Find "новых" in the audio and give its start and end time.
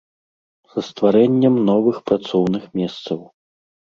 1.69-1.97